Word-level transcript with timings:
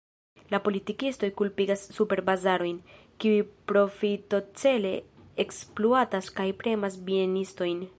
La 0.53 0.59
politikistoj 0.67 1.29
kulpigas 1.41 1.83
superbazarojn, 1.97 2.79
kiuj 3.25 3.45
profitocele 3.73 4.97
ekspluatas 5.47 6.35
kaj 6.41 6.53
premas 6.65 7.01
bienistojn. 7.11 7.87